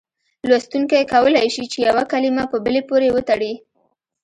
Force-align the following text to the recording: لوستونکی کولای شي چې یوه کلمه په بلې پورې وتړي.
لوستونکی 0.49 1.03
کولای 1.13 1.47
شي 1.55 1.63
چې 1.71 1.77
یوه 1.89 2.03
کلمه 2.11 2.43
په 2.51 2.57
بلې 2.65 2.81
پورې 2.89 3.07
وتړي. 3.15 3.53